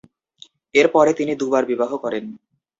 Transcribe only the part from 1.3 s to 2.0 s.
দু'বার বিবাহ